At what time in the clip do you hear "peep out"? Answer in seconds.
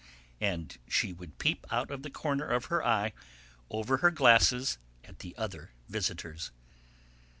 1.37-1.91